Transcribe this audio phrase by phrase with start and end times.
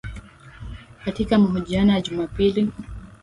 [1.05, 2.71] Katika mahojiano ya Jumapili